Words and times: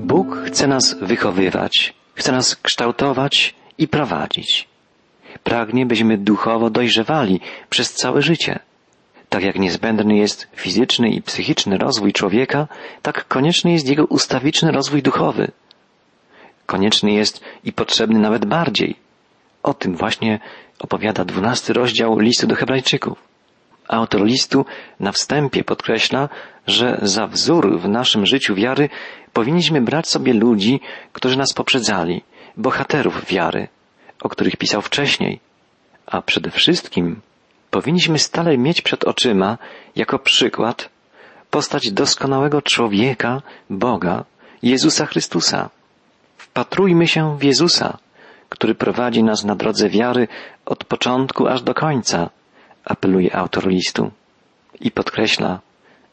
Bóg 0.00 0.36
chce 0.46 0.66
nas 0.66 0.96
wychowywać, 1.00 1.94
chce 2.14 2.32
nas 2.32 2.56
kształtować 2.56 3.54
i 3.78 3.88
prowadzić. 3.88 4.68
Pragnie, 5.44 5.86
byśmy 5.86 6.18
duchowo 6.18 6.70
dojrzewali 6.70 7.40
przez 7.70 7.92
całe 7.92 8.22
życie. 8.22 8.58
Tak 9.28 9.42
jak 9.42 9.58
niezbędny 9.58 10.16
jest 10.16 10.48
fizyczny 10.56 11.10
i 11.10 11.22
psychiczny 11.22 11.78
rozwój 11.78 12.12
człowieka, 12.12 12.68
tak 13.02 13.28
konieczny 13.28 13.72
jest 13.72 13.88
jego 13.88 14.04
ustawiczny 14.04 14.72
rozwój 14.72 15.02
duchowy. 15.02 15.50
Konieczny 16.66 17.12
jest 17.12 17.44
i 17.64 17.72
potrzebny 17.72 18.18
nawet 18.18 18.44
bardziej. 18.44 18.96
O 19.62 19.74
tym 19.74 19.96
właśnie 19.96 20.38
opowiada 20.78 21.24
dwunasty 21.24 21.72
rozdział 21.72 22.18
listu 22.18 22.46
do 22.46 22.54
Hebrajczyków. 22.54 23.18
Autor 23.88 24.24
listu 24.24 24.64
na 25.00 25.12
wstępie 25.12 25.64
podkreśla, 25.64 26.28
że 26.66 26.98
za 27.02 27.26
wzór 27.26 27.80
w 27.80 27.88
naszym 27.88 28.26
życiu 28.26 28.54
wiary 28.54 28.88
powinniśmy 29.32 29.80
brać 29.80 30.08
sobie 30.08 30.32
ludzi, 30.32 30.80
którzy 31.12 31.38
nas 31.38 31.52
poprzedzali, 31.52 32.22
bohaterów 32.56 33.26
wiary, 33.26 33.68
o 34.22 34.28
których 34.28 34.56
pisał 34.56 34.82
wcześniej, 34.82 35.40
a 36.06 36.22
przede 36.22 36.50
wszystkim 36.50 37.20
powinniśmy 37.70 38.18
stale 38.18 38.58
mieć 38.58 38.82
przed 38.82 39.04
oczyma 39.04 39.58
jako 39.96 40.18
przykład 40.18 40.88
postać 41.50 41.90
doskonałego 41.90 42.62
człowieka, 42.62 43.42
Boga, 43.70 44.24
Jezusa 44.62 45.06
Chrystusa. 45.06 45.70
Wpatrujmy 46.36 47.06
się 47.06 47.38
w 47.38 47.42
Jezusa, 47.42 47.98
który 48.48 48.74
prowadzi 48.74 49.22
nas 49.22 49.44
na 49.44 49.56
drodze 49.56 49.88
wiary 49.88 50.28
od 50.66 50.84
początku 50.84 51.46
aż 51.46 51.62
do 51.62 51.74
końca, 51.74 52.30
apeluje 52.84 53.36
autor 53.36 53.68
listu. 53.68 54.10
I 54.80 54.90
podkreśla, 54.90 55.60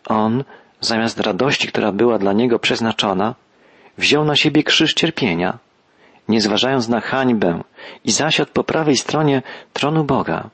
on, 0.06 0.44
zamiast 0.82 1.20
radości, 1.20 1.68
która 1.68 1.92
była 1.92 2.18
dla 2.18 2.34
niego 2.34 2.60
przeznaczona, 2.60 3.36
wziął 3.98 4.26
na 4.26 4.36
siebie 4.36 4.64
krzyż 4.64 4.94
cierpienia, 4.94 5.58
nie 6.28 6.42
zważając 6.42 6.88
na 6.88 7.02
hańbę 7.02 7.64
i 8.06 8.12
zasiadł 8.12 8.52
po 8.54 8.64
prawej 8.64 8.98
stronie 8.98 9.42
tronu 9.74 10.04
Boga. 10.04 10.50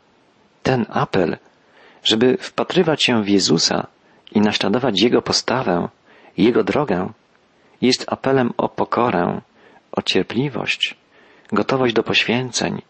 Ten 0.63 0.85
apel, 0.89 1.37
żeby 2.03 2.37
wpatrywać 2.37 3.03
się 3.03 3.23
w 3.23 3.29
Jezusa 3.29 3.87
i 4.31 4.41
naśladować 4.41 5.01
Jego 5.01 5.21
postawę, 5.21 5.89
Jego 6.37 6.63
drogę, 6.63 7.09
jest 7.81 8.05
apelem 8.07 8.53
o 8.57 8.69
pokorę, 8.69 9.41
o 9.91 10.01
cierpliwość, 10.01 10.95
gotowość 11.51 11.93
do 11.93 12.03
poświęceń, 12.03 12.81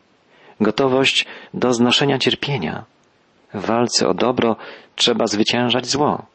gotowość 0.62 1.26
do 1.54 1.74
znoszenia 1.74 2.18
cierpienia. 2.18 2.84
W 3.54 3.66
walce 3.66 4.08
o 4.08 4.14
dobro 4.14 4.56
trzeba 4.96 5.28
zwyciężać 5.28 5.86
zło, 5.86 6.26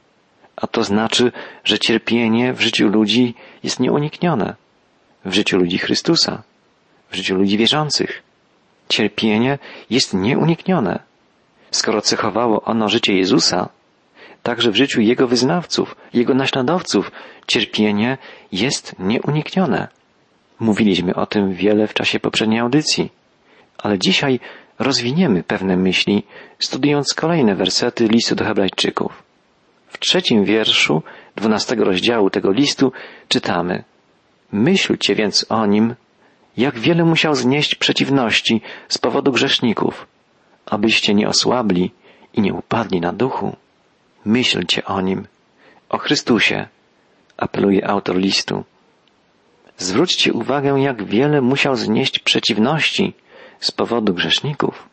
a 0.60 0.66
to 0.66 0.84
znaczy, 0.84 1.32
że 1.64 1.78
cierpienie 1.78 2.52
w 2.52 2.60
życiu 2.60 2.88
ludzi 2.88 3.34
jest 3.62 3.80
nieuniknione, 3.80 4.54
w 5.24 5.34
życiu 5.34 5.58
ludzi 5.58 5.78
Chrystusa, 5.78 6.42
w 7.10 7.16
życiu 7.16 7.34
ludzi 7.36 7.58
wierzących. 7.58 8.22
Cierpienie 8.88 9.58
jest 9.90 10.14
nieuniknione. 10.14 10.98
Skoro 11.70 12.00
cechowało 12.00 12.62
ono 12.62 12.88
życie 12.88 13.14
Jezusa, 13.14 13.68
także 14.42 14.70
w 14.70 14.76
życiu 14.76 15.00
Jego 15.00 15.28
wyznawców, 15.28 15.96
Jego 16.14 16.34
naśladowców 16.34 17.12
cierpienie 17.46 18.18
jest 18.52 18.94
nieuniknione. 18.98 19.88
Mówiliśmy 20.60 21.14
o 21.14 21.26
tym 21.26 21.52
wiele 21.52 21.86
w 21.86 21.94
czasie 21.94 22.20
poprzedniej 22.20 22.60
audycji, 22.60 23.12
ale 23.78 23.98
dzisiaj 23.98 24.40
rozwiniemy 24.78 25.42
pewne 25.42 25.76
myśli, 25.76 26.22
studiując 26.58 27.14
kolejne 27.14 27.54
wersety 27.54 28.08
listu 28.08 28.34
do 28.34 28.44
Hebrajczyków. 28.44 29.27
Trzecim 30.08 30.44
wierszu 30.44 31.02
dwunastego 31.36 31.84
rozdziału 31.84 32.30
tego 32.30 32.52
listu 32.52 32.92
czytamy 33.28 33.84
Myślcie 34.52 35.14
więc 35.14 35.46
o 35.48 35.66
nim, 35.66 35.94
jak 36.56 36.78
wiele 36.78 37.04
musiał 37.04 37.34
znieść 37.34 37.74
przeciwności 37.74 38.60
z 38.88 38.98
powodu 38.98 39.32
grzeszników, 39.32 40.06
abyście 40.66 41.14
nie 41.14 41.28
osłabli 41.28 41.90
i 42.34 42.40
nie 42.40 42.54
upadli 42.54 43.00
na 43.00 43.12
duchu. 43.12 43.56
Myślcie 44.24 44.84
o 44.84 45.00
nim, 45.00 45.26
o 45.88 45.98
Chrystusie, 45.98 46.68
apeluje 47.36 47.88
autor 47.88 48.16
listu. 48.16 48.64
Zwróćcie 49.76 50.32
uwagę, 50.32 50.80
jak 50.80 51.04
wiele 51.04 51.40
musiał 51.40 51.76
znieść 51.76 52.18
przeciwności 52.18 53.14
z 53.60 53.72
powodu 53.72 54.14
grzeszników, 54.14 54.88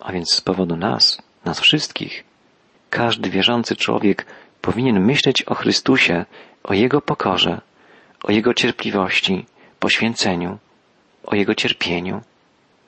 a 0.00 0.12
więc 0.12 0.32
z 0.32 0.40
powodu 0.40 0.76
nas, 0.76 1.22
nas 1.44 1.60
wszystkich. 1.60 2.24
Każdy 2.90 3.30
wierzący 3.30 3.76
człowiek 3.76 4.26
powinien 4.62 5.00
myśleć 5.00 5.42
o 5.42 5.54
Chrystusie, 5.54 6.24
o 6.64 6.74
Jego 6.74 7.00
pokorze, 7.00 7.60
o 8.24 8.32
Jego 8.32 8.54
cierpliwości, 8.54 9.46
poświęceniu, 9.78 10.58
o 11.24 11.34
Jego 11.34 11.54
cierpieniu. 11.54 12.20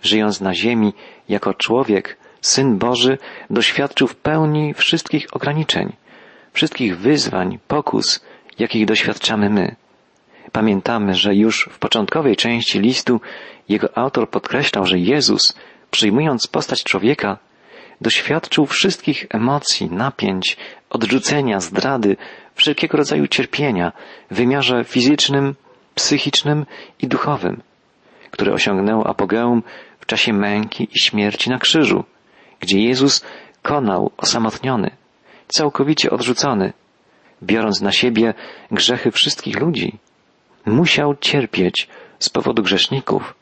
Żyjąc 0.03 0.41
na 0.41 0.55
ziemi 0.55 0.93
jako 1.29 1.55
człowiek, 1.55 2.17
Syn 2.41 2.79
Boży 2.79 3.19
doświadczył 3.51 4.07
w 4.09 4.17
pełni 4.17 4.75
wszystkich 4.75 5.27
ograniczeń, 5.33 5.93
wszystkich 6.53 6.99
wyzwań, 6.99 7.59
pokus, 7.69 8.25
jakich 8.59 8.87
doświadczamy 8.87 9.51
my. 9.51 9.77
Pamiętamy, 10.53 11.15
że 11.15 11.35
już 11.35 11.69
w 11.73 11.79
początkowej 11.79 12.37
części 12.37 12.81
listu 12.81 13.21
jego 13.69 13.99
autor 13.99 14.31
podkreślał, 14.31 14.87
że 14.87 14.99
Jezus, 14.99 15.55
przyjmując 15.91 16.47
postać 16.47 16.85
człowieka, 16.85 17.39
doświadczył 18.01 18.67
wszystkich 18.67 19.27
emocji, 19.31 19.91
napięć, 19.91 20.57
odrzucenia, 20.91 21.61
zdrady, 21.61 22.17
wszelkiego 22.55 22.99
rodzaju 22.99 23.29
cierpienia 23.29 23.93
w 24.31 24.35
wymiarze 24.35 24.85
fizycznym, 24.85 25.55
psychicznym 25.95 26.67
i 27.03 27.09
duchowym, 27.09 27.63
które 28.31 28.53
osiągnęło 28.53 29.07
apogeum 29.07 29.63
w 30.01 30.07
czasie 30.07 30.33
męki 30.33 30.89
i 30.93 31.01
śmierci 31.01 31.51
na 31.51 31.59
krzyżu, 31.59 32.05
gdzie 32.61 32.81
Jezus 32.81 33.25
konał 33.63 34.11
osamotniony, 34.17 34.91
całkowicie 35.49 36.11
odrzucony, 36.11 36.73
biorąc 37.43 37.81
na 37.81 37.93
siebie 37.93 38.35
grzechy 38.71 39.11
wszystkich 39.11 39.61
ludzi. 39.61 39.99
Musiał 40.67 41.17
cierpieć 41.17 41.89
z 42.19 42.29
powodu 42.29 42.63
grzeszników, 42.63 43.35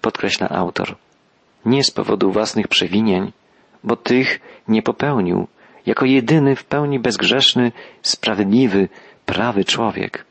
podkreśla 0.00 0.48
autor. 0.48 0.96
Nie 1.64 1.84
z 1.84 1.90
powodu 1.90 2.32
własnych 2.32 2.68
przewinień, 2.68 3.32
bo 3.86 3.96
tych 3.96 4.40
nie 4.68 4.82
popełnił, 4.82 5.46
jako 5.86 6.04
jedyny 6.04 6.56
w 6.56 6.64
pełni 6.64 6.98
bezgrzeszny, 7.00 7.72
sprawiedliwy, 8.02 8.88
prawy 9.26 9.64
człowiek. 9.64 10.24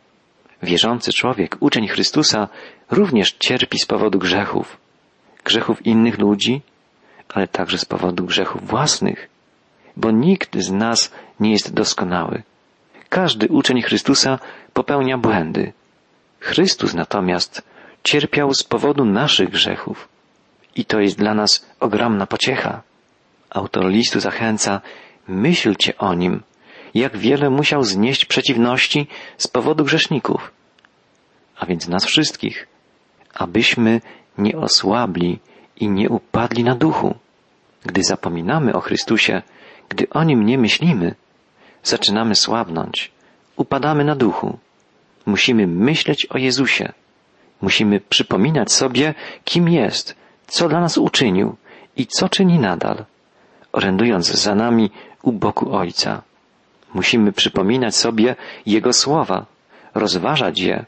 Wierzący 0.63 1.13
człowiek, 1.13 1.57
uczeń 1.59 1.87
Chrystusa, 1.87 2.47
również 2.91 3.31
cierpi 3.39 3.79
z 3.79 3.85
powodu 3.85 4.19
grzechów. 4.19 4.77
Grzechów 5.43 5.85
innych 5.85 6.19
ludzi, 6.19 6.61
ale 7.29 7.47
także 7.47 7.77
z 7.77 7.85
powodu 7.85 8.25
grzechów 8.25 8.67
własnych, 8.67 9.29
bo 9.97 10.11
nikt 10.11 10.59
z 10.59 10.71
nas 10.71 11.11
nie 11.39 11.51
jest 11.51 11.73
doskonały. 11.73 12.43
Każdy 13.09 13.47
uczeń 13.47 13.81
Chrystusa 13.81 14.39
popełnia 14.73 15.17
błędy. 15.17 15.73
Chrystus 16.39 16.93
natomiast 16.93 17.61
cierpiał 18.03 18.53
z 18.53 18.63
powodu 18.63 19.05
naszych 19.05 19.49
grzechów. 19.49 20.07
I 20.75 20.85
to 20.85 20.99
jest 20.99 21.17
dla 21.17 21.33
nas 21.33 21.65
ogromna 21.79 22.25
pociecha. 22.27 22.81
Autor 23.55 23.85
listu 23.85 24.19
zachęca, 24.19 24.81
myślcie 25.27 25.97
o 25.97 26.13
nim, 26.13 26.43
jak 26.93 27.17
wiele 27.17 27.49
musiał 27.49 27.83
znieść 27.83 28.25
przeciwności 28.25 29.07
z 29.37 29.47
powodu 29.47 29.83
grzeszników, 29.83 30.51
a 31.57 31.65
więc 31.65 31.87
nas 31.87 32.05
wszystkich, 32.05 32.67
abyśmy 33.33 34.01
nie 34.37 34.57
osłabli 34.57 35.39
i 35.75 35.89
nie 35.89 36.09
upadli 36.09 36.63
na 36.63 36.75
duchu. 36.75 37.15
Gdy 37.85 38.03
zapominamy 38.03 38.73
o 38.73 38.81
Chrystusie, 38.81 39.41
gdy 39.89 40.09
o 40.09 40.23
nim 40.23 40.45
nie 40.45 40.57
myślimy, 40.57 41.15
zaczynamy 41.83 42.35
słabnąć, 42.35 43.11
upadamy 43.55 44.03
na 44.03 44.15
duchu. 44.15 44.57
Musimy 45.25 45.67
myśleć 45.67 46.25
o 46.25 46.37
Jezusie. 46.37 46.91
Musimy 47.61 47.99
przypominać 47.99 48.71
sobie, 48.71 49.13
kim 49.43 49.69
jest, 49.69 50.15
co 50.47 50.69
dla 50.69 50.79
nas 50.79 50.97
uczynił 50.97 51.55
i 51.97 52.07
co 52.07 52.29
czyni 52.29 52.59
nadal, 52.59 53.05
orędując 53.75 54.27
za 54.27 54.55
nami 54.55 54.91
u 55.21 55.31
boku 55.31 55.75
Ojca. 55.75 56.21
Musimy 56.93 57.31
przypominać 57.31 57.95
sobie 57.95 58.35
Jego 58.65 58.93
słowa, 58.93 59.45
rozważać 59.93 60.59
je, 60.59 60.85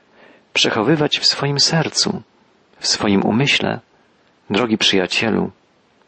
przechowywać 0.53 1.19
w 1.19 1.25
swoim 1.25 1.59
sercu, 1.59 2.21
w 2.79 2.87
swoim 2.87 3.25
umyśle. 3.25 3.79
Drogi 4.49 4.77
przyjacielu, 4.77 5.51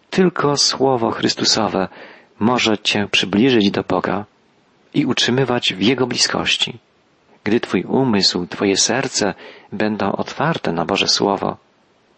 tylko 0.10 0.58
Słowo 0.58 1.12
Chrystusowe 1.12 1.88
może 2.40 2.78
Cię 2.78 3.08
przybliżyć 3.12 3.72
do 3.72 3.84
Boga 3.84 4.26
i 4.94 5.06
utrzymywać 5.06 5.74
w 5.74 5.82
Jego 5.82 6.08
bliskości. 6.08 6.80
Gdy 7.44 7.60
Twój 7.60 7.84
umysł, 7.84 8.48
Twoje 8.48 8.78
serce 8.78 9.34
będą 9.72 10.12
otwarte 10.12 10.72
na 10.72 10.86
Boże 10.86 11.08
Słowo, 11.08 11.58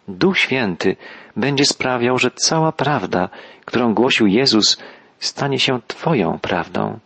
Duch 0.08 0.38
Święty 0.38 0.96
będzie 1.36 1.64
sprawiał, 1.64 2.18
że 2.18 2.30
cała 2.30 2.72
prawda, 2.72 3.28
którą 3.64 3.94
głosił 3.94 4.26
Jezus, 4.26 4.78
stanie 5.18 5.58
się 5.58 5.80
Twoją 5.86 6.38
prawdą. 6.38 6.98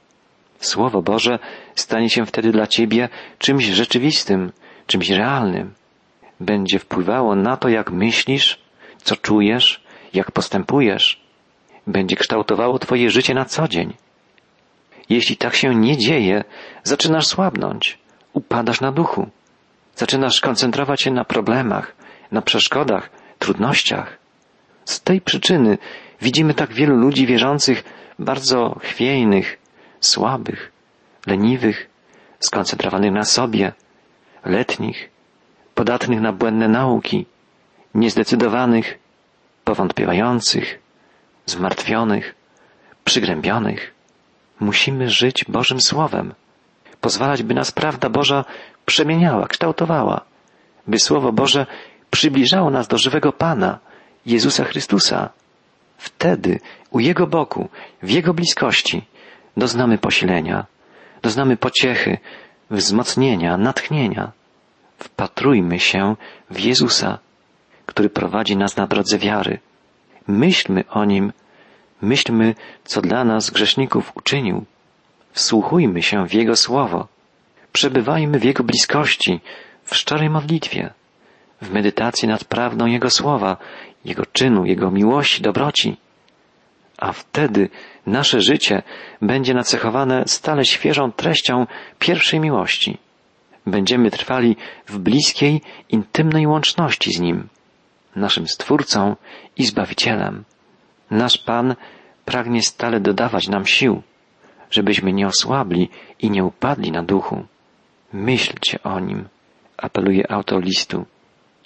Słowo 0.61 1.03
Boże 1.03 1.39
stanie 1.75 2.11
się 2.11 2.27
wtedy 2.27 2.53
dla 2.53 2.67
Ciebie 2.67 3.09
czymś 3.39 3.65
rzeczywistym, 3.65 4.53
czymś 4.87 5.11
realnym. 5.11 5.75
Będzie 6.41 6.79
wpływało 6.79 7.35
na 7.35 7.57
to, 7.57 7.69
jak 7.69 7.91
myślisz, 7.91 8.59
co 9.03 9.17
czujesz, 9.17 9.85
jak 10.15 10.33
postępujesz. 10.33 11.21
Będzie 11.87 12.17
kształtowało 12.17 12.79
Twoje 12.79 13.11
życie 13.11 13.35
na 13.35 13.45
co 13.45 13.69
dzień. 13.69 13.95
Jeśli 15.09 15.37
tak 15.37 15.55
się 15.55 15.75
nie 15.75 15.97
dzieje, 15.97 16.45
zaczynasz 16.83 17.27
słabnąć, 17.27 17.99
upadasz 18.33 18.81
na 18.81 18.93
duchu, 18.93 19.29
zaczynasz 19.97 20.41
koncentrować 20.41 21.03
się 21.03 21.11
na 21.11 21.25
problemach, 21.25 21.95
na 22.33 22.43
przeszkodach, 22.43 23.11
trudnościach. 23.39 24.19
Z 24.87 25.01
tej 25.01 25.21
przyczyny 25.21 25.79
widzimy 26.23 26.55
tak 26.55 26.73
wielu 26.73 26.97
ludzi 26.97 27.27
wierzących, 27.27 27.85
bardzo 28.19 28.79
chwiejnych, 28.83 29.59
słabych, 30.01 30.73
leniwych, 31.27 31.91
skoncentrowanych 32.41 33.13
na 33.13 33.25
sobie, 33.25 33.73
letnich, 34.45 35.11
podatnych 35.75 36.21
na 36.21 36.33
błędne 36.33 36.69
nauki, 36.69 37.27
niezdecydowanych, 37.95 38.99
powątpiewających, 39.65 40.79
zmartwionych, 41.47 42.35
przygnębionych. 43.05 43.95
Musimy 44.61 45.11
żyć 45.11 45.45
Bożym 45.49 45.81
Słowem, 45.81 46.35
pozwalać, 47.01 47.43
by 47.43 47.55
nas 47.55 47.73
prawda 47.73 48.09
Boża 48.11 48.45
przemieniała, 48.87 49.47
kształtowała, 49.47 50.21
by 50.87 50.99
Słowo 50.99 51.33
Boże 51.33 51.67
przybliżało 52.11 52.71
nas 52.71 52.89
do 52.89 52.99
żywego 52.99 53.33
Pana, 53.33 53.79
Jezusa 54.27 54.65
Chrystusa. 54.65 55.31
Wtedy 55.99 56.61
u 56.91 57.01
Jego 57.01 57.27
boku, 57.27 57.69
w 58.03 58.11
Jego 58.11 58.35
bliskości 58.35 59.03
doznamy 59.57 59.99
posilenia, 59.99 60.67
doznamy 61.23 61.57
pociechy, 61.57 62.19
wzmocnienia, 62.71 63.57
natchnienia. 63.57 64.33
Wpatrujmy 64.99 65.81
się 65.81 66.17
w 66.51 66.61
Jezusa, 66.61 67.19
który 67.87 68.11
prowadzi 68.11 68.57
nas 68.57 68.77
na 68.77 68.87
drodze 68.87 69.19
wiary. 69.19 69.59
Myślmy 70.29 70.85
o 70.91 71.05
Nim, 71.05 71.33
myślmy, 72.03 72.55
co 72.85 73.03
dla 73.03 73.25
nas 73.25 73.51
grzeszników 73.51 74.13
uczynił. 74.15 74.65
Wsłuchujmy 75.33 76.03
się 76.03 76.27
w 76.27 76.35
Jego 76.35 76.57
słowo. 76.57 77.09
Przebywajmy 77.73 78.39
w 78.39 78.45
Jego 78.45 78.65
bliskości, 78.65 79.41
w 79.85 79.97
szczerej 79.97 80.31
modlitwie, 80.31 80.93
w 81.63 81.71
medytacji 81.71 82.29
nad 82.29 82.45
prawdą 82.45 82.87
Jego 82.87 83.11
słowa, 83.11 83.57
Jego 84.07 84.27
czynu, 84.27 84.65
Jego 84.65 84.91
miłości, 84.91 85.43
dobroci. 85.43 85.97
A 86.99 87.13
wtedy 87.13 87.69
nasze 88.07 88.41
życie 88.41 88.83
będzie 89.23 89.55
nacechowane 89.55 90.25
stale 90.27 90.65
świeżą 90.65 91.13
treścią 91.13 91.67
pierwszej 91.99 92.41
miłości. 92.41 92.99
Będziemy 93.67 94.11
trwali 94.11 94.57
w 94.87 94.99
bliskiej, 94.99 95.61
intymnej 95.89 96.47
łączności 96.47 97.13
z 97.13 97.21
Nim, 97.21 97.49
naszym 98.17 98.49
Stwórcą 98.49 99.17
i 99.57 99.65
Zbawicielem. 99.65 100.45
Nasz 101.11 101.39
Pan 101.39 101.75
pragnie 102.25 102.63
stale 102.63 103.01
dodawać 103.01 103.49
nam 103.49 103.67
sił, 103.67 104.03
żebyśmy 104.71 105.13
nie 105.13 105.27
osłabli 105.27 105.89
i 106.21 106.31
nie 106.31 106.45
upadli 106.45 106.93
na 106.93 107.03
duchu. 107.03 107.47
Myślcie 108.13 108.83
o 108.83 109.01
Nim, 109.01 109.29
apeluje 109.77 110.31
autor 110.31 110.65
listu. 110.65 111.05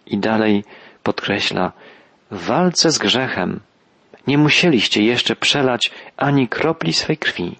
I 0.06 0.18
dalej 0.18 0.64
podkreśla, 1.02 1.72
w 2.30 2.46
walce 2.46 2.90
z 2.90 2.98
grzechem 2.98 3.60
nie 4.26 4.38
musieliście 4.38 5.02
jeszcze 5.02 5.36
przelać 5.36 5.90
ani 6.16 6.48
kropli 6.48 6.92
swej 6.92 7.16
krwi. 7.16 7.56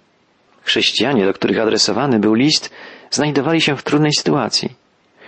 Chrześcijanie, 0.62 1.26
do 1.26 1.32
których 1.32 1.58
adresowany 1.58 2.18
był 2.18 2.34
list, 2.34 2.74
znajdowali 3.10 3.60
się 3.60 3.76
w 3.76 3.82
trudnej 3.82 4.12
sytuacji. 4.12 4.74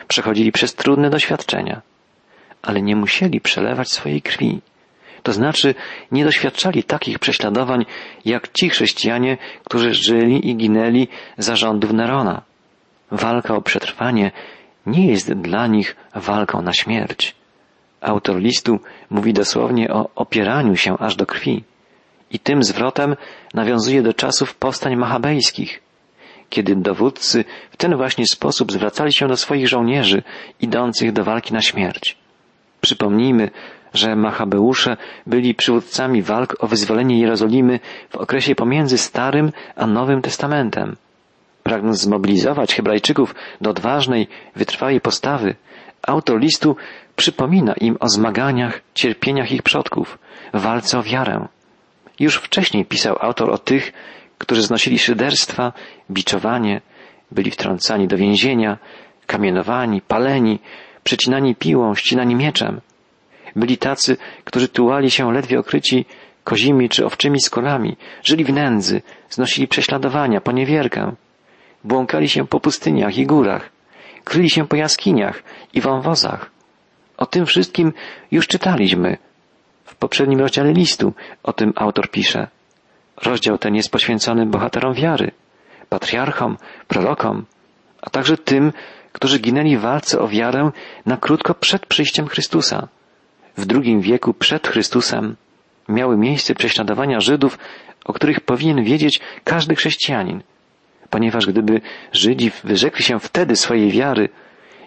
Przechodzili 0.08 0.52
przez 0.52 0.74
trudne 0.74 1.10
doświadczenia, 1.10 1.82
ale 2.62 2.82
nie 2.82 2.96
musieli 2.96 3.40
przelewać 3.40 3.90
swojej 3.90 4.22
krwi. 4.22 4.60
To 5.22 5.32
znaczy, 5.32 5.74
nie 6.12 6.24
doświadczali 6.24 6.84
takich 6.84 7.18
prześladowań 7.18 7.84
jak 8.24 8.52
ci 8.52 8.70
chrześcijanie, 8.70 9.38
którzy 9.64 9.94
żyli 9.94 10.50
i 10.50 10.56
ginęli 10.56 11.08
za 11.38 11.56
rządów 11.56 11.92
Nerona. 11.92 12.42
Walka 13.10 13.54
o 13.54 13.62
przetrwanie 13.62 14.30
nie 14.86 15.06
jest 15.06 15.32
dla 15.32 15.66
nich 15.66 15.96
walką 16.14 16.62
na 16.62 16.72
śmierć. 16.72 17.41
Autor 18.02 18.36
listu 18.36 18.80
mówi 19.10 19.32
dosłownie 19.32 19.90
o 19.90 20.10
opieraniu 20.14 20.76
się 20.76 20.98
aż 20.98 21.16
do 21.16 21.26
krwi. 21.26 21.64
I 22.30 22.38
tym 22.38 22.62
zwrotem 22.62 23.16
nawiązuje 23.54 24.02
do 24.02 24.14
czasów 24.14 24.54
powstań 24.54 24.96
machabejskich, 24.96 25.82
kiedy 26.50 26.76
dowódcy 26.76 27.44
w 27.70 27.76
ten 27.76 27.96
właśnie 27.96 28.26
sposób 28.26 28.72
zwracali 28.72 29.12
się 29.12 29.28
do 29.28 29.36
swoich 29.36 29.68
żołnierzy 29.68 30.22
idących 30.60 31.12
do 31.12 31.24
walki 31.24 31.54
na 31.54 31.60
śmierć. 31.60 32.16
Przypomnijmy, 32.80 33.50
że 33.94 34.16
Machabeusze 34.16 34.96
byli 35.26 35.54
przywódcami 35.54 36.22
walk 36.22 36.56
o 36.60 36.66
wyzwolenie 36.66 37.20
Jerozolimy 37.20 37.80
w 38.10 38.16
okresie 38.16 38.54
pomiędzy 38.54 38.98
Starym 38.98 39.52
a 39.76 39.86
Nowym 39.86 40.22
Testamentem. 40.22 40.96
Pragnąc 41.62 42.00
zmobilizować 42.00 42.74
Hebrajczyków 42.74 43.34
do 43.60 43.70
odważnej, 43.70 44.28
wytrwałej 44.56 45.00
postawy, 45.00 45.54
autor 46.02 46.40
listu 46.40 46.76
przypomina 47.16 47.74
im 47.74 47.96
o 48.00 48.08
zmaganiach, 48.08 48.80
cierpieniach 48.94 49.52
ich 49.52 49.62
przodków, 49.62 50.18
walce 50.54 50.98
o 50.98 51.02
wiarę. 51.02 51.48
Już 52.20 52.36
wcześniej 52.36 52.84
pisał 52.84 53.16
autor 53.20 53.50
o 53.50 53.58
tych, 53.58 53.92
którzy 54.38 54.62
znosili 54.62 54.98
szyderstwa, 54.98 55.72
biczowanie, 56.10 56.80
byli 57.30 57.50
wtrącani 57.50 58.08
do 58.08 58.16
więzienia, 58.16 58.78
kamienowani, 59.26 60.00
paleni, 60.00 60.58
przecinani 61.04 61.54
piłą, 61.54 61.94
ścinani 61.94 62.34
mieczem. 62.34 62.80
Byli 63.56 63.78
tacy, 63.78 64.16
którzy 64.44 64.68
tułali 64.68 65.10
się 65.10 65.32
ledwie 65.32 65.58
okryci 65.58 66.04
kozimi 66.44 66.88
czy 66.88 67.06
owczymi 67.06 67.40
skolami, 67.40 67.96
żyli 68.22 68.44
w 68.44 68.52
nędzy, 68.52 69.02
znosili 69.30 69.68
prześladowania, 69.68 70.40
poniewierkę, 70.40 71.12
błąkali 71.84 72.28
się 72.28 72.46
po 72.46 72.60
pustyniach 72.60 73.18
i 73.18 73.26
górach, 73.26 73.71
kryli 74.24 74.50
się 74.50 74.66
po 74.66 74.76
jaskiniach 74.76 75.42
i 75.74 75.80
wąwozach. 75.80 76.50
O 77.16 77.26
tym 77.26 77.46
wszystkim 77.46 77.92
już 78.30 78.46
czytaliśmy. 78.46 79.16
W 79.84 79.94
poprzednim 79.94 80.40
rozdziale 80.40 80.72
listu 80.72 81.12
o 81.42 81.52
tym 81.52 81.72
autor 81.76 82.10
pisze. 82.10 82.48
Rozdział 83.22 83.58
ten 83.58 83.74
jest 83.74 83.92
poświęcony 83.92 84.46
bohaterom 84.46 84.94
wiary, 84.94 85.30
patriarchom, 85.88 86.56
prorokom, 86.88 87.44
a 88.02 88.10
także 88.10 88.36
tym, 88.36 88.72
którzy 89.12 89.38
ginęli 89.38 89.76
w 89.76 89.80
walce 89.80 90.20
o 90.20 90.28
wiarę 90.28 90.70
na 91.06 91.16
krótko 91.16 91.54
przed 91.54 91.86
przyjściem 91.86 92.26
Chrystusa. 92.28 92.88
W 93.56 93.66
drugim 93.66 94.00
wieku 94.00 94.34
przed 94.34 94.68
Chrystusem 94.68 95.36
miały 95.88 96.16
miejsce 96.16 96.54
prześladowania 96.54 97.20
Żydów, 97.20 97.58
o 98.04 98.12
których 98.12 98.40
powinien 98.40 98.84
wiedzieć 98.84 99.20
każdy 99.44 99.74
chrześcijanin, 99.74 100.42
ponieważ 101.12 101.46
gdyby 101.46 101.80
Żydzi 102.12 102.50
wyrzekli 102.64 103.04
się 103.04 103.20
wtedy 103.20 103.56
swojej 103.56 103.90
wiary, 103.90 104.28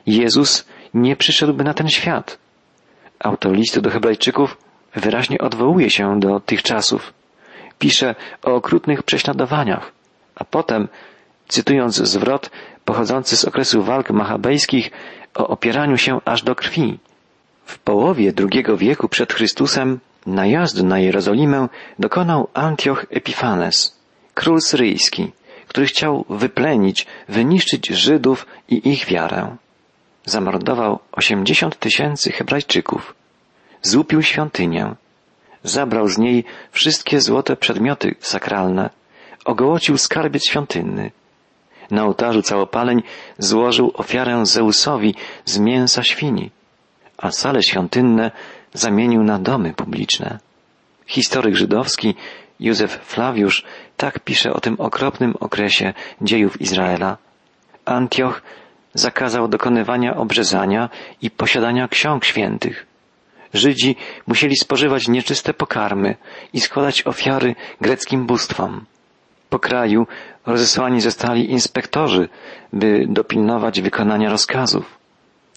Jezus 0.06 0.66
nie 0.94 1.16
przyszedłby 1.16 1.64
na 1.64 1.74
ten 1.74 1.90
świat. 1.90 2.38
Autor 3.20 3.52
listu 3.56 3.82
do 3.82 3.90
Hebrajczyków 3.90 4.58
wyraźnie 4.96 5.38
odwołuje 5.38 5.90
się 5.90 6.20
do 6.20 6.40
tych 6.40 6.64
czasów. 6.64 7.14
Pisze 7.80 8.16
o 8.44 8.56
okrutnych 8.56 9.04
prześladowaniach, 9.04 9.92
a 10.36 10.44
potem, 10.44 10.88
cytując 11.48 11.96
zwrot 11.96 12.50
pochodzący 12.86 13.38
z 13.38 13.46
okresu 13.46 13.84
walk 13.84 14.10
machabejskich 14.10 14.92
o 15.36 15.48
opieraniu 15.48 15.98
się 15.98 16.20
aż 16.26 16.44
do 16.44 16.56
krwi. 16.56 17.00
W 17.66 17.80
połowie 17.80 18.34
II 18.40 18.78
wieku 18.78 19.10
przed 19.10 19.34
Chrystusem 19.34 20.00
najazdu 20.26 20.86
na 20.86 21.00
Jerozolimę 21.00 21.68
dokonał 22.00 22.48
Antioch 22.54 23.06
Epifanes, 23.10 24.00
król 24.34 24.62
syryjski, 24.62 25.32
który 25.68 25.86
chciał 25.86 26.26
wyplenić, 26.30 27.08
wyniszczyć 27.30 27.88
Żydów 27.88 28.46
i 28.70 28.90
ich 28.90 29.06
wiarę. 29.06 29.56
Zamordował 30.26 31.00
osiemdziesiąt 31.12 31.80
tysięcy 31.80 32.32
Hebrajczyków, 32.32 33.16
złupił 33.82 34.22
świątynię, 34.22 34.96
zabrał 35.64 36.08
z 36.08 36.18
niej 36.18 36.44
wszystkie 36.72 37.22
złote 37.22 37.56
przedmioty 37.56 38.16
sakralne, 38.20 38.90
ogołocił 39.46 39.98
skarbiec 39.98 40.48
świątynny. 40.48 41.12
Na 41.92 42.04
ołtarzu 42.04 42.42
całopaleń 42.42 43.04
złożył 43.38 43.92
ofiarę 43.94 44.46
Zeusowi 44.46 45.16
z 45.46 45.58
mięsa 45.60 46.04
świni, 46.04 46.52
a 47.18 47.32
sale 47.32 47.64
świątynne 47.64 48.32
zamienił 48.74 49.24
na 49.24 49.40
domy 49.40 49.74
publiczne. 49.74 50.40
Historyk 51.08 51.56
żydowski 51.56 52.16
Józef 52.60 53.00
Flawiusz 53.04 53.64
tak 53.98 54.20
pisze 54.20 54.54
o 54.54 54.60
tym 54.60 54.76
okropnym 54.80 55.34
okresie 55.40 55.94
dziejów 56.22 56.62
Izraela. 56.62 57.18
Antioch 57.86 58.42
zakazał 58.94 59.48
dokonywania 59.48 60.16
obrzezania 60.16 60.90
i 61.22 61.32
posiadania 61.32 61.88
ksiąg 61.88 62.26
świętych. 62.26 62.86
Żydzi 63.54 63.96
musieli 64.28 64.56
spożywać 64.56 65.08
nieczyste 65.08 65.54
pokarmy 65.54 66.16
i 66.54 66.60
składać 66.60 67.08
ofiary 67.08 67.56
greckim 67.82 68.26
bóstwom. 68.26 68.86
Po 69.50 69.60
kraju 69.60 70.08
rozesłani 70.46 71.02
zostali 71.02 71.52
inspektorzy, 71.52 72.30
by 72.74 73.06
dopilnować 73.10 73.82
wykonania 73.82 74.30
rozkazów. 74.30 74.98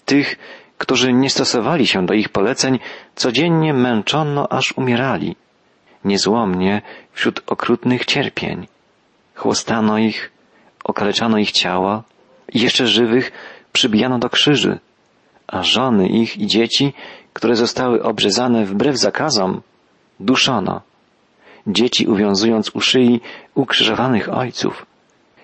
Tych, 0.05 0.35
którzy 0.77 1.13
nie 1.13 1.29
stosowali 1.29 1.87
się 1.87 2.05
do 2.05 2.13
ich 2.13 2.29
poleceń, 2.29 2.79
codziennie 3.15 3.73
męczono, 3.73 4.51
aż 4.51 4.71
umierali. 4.71 5.35
Niezłomnie 6.05 6.81
wśród 7.13 7.41
okrutnych 7.47 8.05
cierpień. 8.05 8.67
Chłostano 9.35 9.97
ich, 9.97 10.31
okaleczano 10.83 11.37
ich 11.37 11.51
ciała 11.51 12.03
i 12.53 12.59
jeszcze 12.59 12.87
żywych 12.87 13.31
przybijano 13.73 14.19
do 14.19 14.29
krzyży, 14.29 14.79
a 15.47 15.63
żony 15.63 16.07
ich 16.07 16.37
i 16.37 16.47
dzieci, 16.47 16.93
które 17.33 17.55
zostały 17.55 18.03
obrzezane 18.03 18.65
wbrew 18.65 18.97
zakazom, 18.97 19.61
duszono. 20.19 20.81
Dzieci 21.67 22.07
uwiązując 22.07 22.69
u 22.69 22.81
szyi 22.81 23.21
ukrzyżowanych 23.55 24.33
ojców. 24.33 24.85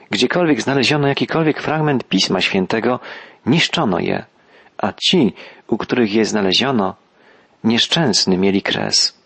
Gdziekolwiek 0.10 0.62
znaleziono 0.62 1.08
jakikolwiek 1.08 1.62
fragment 1.62 2.04
Pisma 2.04 2.42
Świętego, 2.42 3.00
niszczono 3.46 4.00
je, 4.00 4.26
a 4.78 4.94
ci, 4.94 5.34
u 5.68 5.78
których 5.78 6.14
je 6.14 6.26
znaleziono, 6.26 6.96
nieszczęsny 7.64 8.38
mieli 8.38 8.62
kres. 8.62 9.25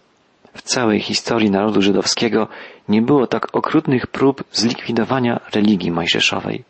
W 0.54 0.62
całej 0.62 1.00
historii 1.00 1.52
narodu 1.52 1.82
żydowskiego 1.82 2.48
nie 2.90 3.02
było 3.02 3.28
tak 3.28 3.56
okrutnych 3.56 4.08
prób 4.08 4.44
zlikwidowania 4.52 5.40
religii 5.54 5.92
mojżeszowej. 5.92 6.64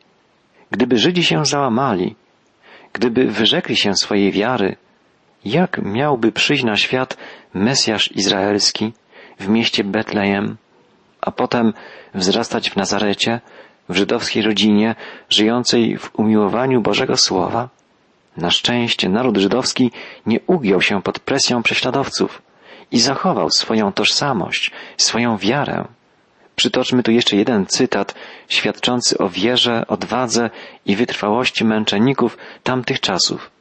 Gdyby 0.71 0.97
Żydzi 0.97 1.23
się 1.23 1.45
załamali, 1.45 2.15
gdyby 2.93 3.27
wyrzekli 3.27 3.77
się 3.77 3.95
swojej 3.95 4.31
wiary, 4.31 4.75
jak 5.45 5.81
miałby 5.83 6.31
przyjść 6.31 6.63
na 6.63 6.75
świat 6.75 7.17
Mesjasz 7.53 8.11
Izraelski 8.11 8.93
w 9.39 9.47
mieście 9.47 9.83
Betlejem, 9.83 10.57
a 11.21 11.31
potem 11.31 11.73
wzrastać 12.15 12.69
w 12.69 12.75
Nazarecie, 12.75 13.41
w 13.89 13.95
żydowskiej 13.95 14.43
rodzinie, 14.43 14.95
żyjącej 15.29 15.97
w 15.97 16.19
umiłowaniu 16.19 16.81
Bożego 16.81 17.17
Słowa? 17.17 17.69
Na 18.37 18.51
szczęście 18.51 19.09
naród 19.09 19.37
żydowski 19.37 19.91
nie 20.25 20.39
ugiął 20.47 20.81
się 20.81 21.01
pod 21.01 21.19
presją 21.19 21.63
prześladowców 21.63 22.41
i 22.91 22.99
zachował 22.99 23.49
swoją 23.49 23.91
tożsamość, 23.91 24.71
swoją 24.97 25.37
wiarę. 25.37 25.87
Przytoczmy 26.55 27.03
tu 27.03 27.11
jeszcze 27.11 27.35
jeden 27.35 27.65
cytat 27.65 28.15
świadczący 28.47 29.17
o 29.17 29.29
wierze, 29.29 29.87
odwadze 29.87 30.49
i 30.85 30.95
wytrwałości 30.95 31.65
męczenników 31.65 32.37
tamtych 32.63 32.99
czasów. 32.99 33.51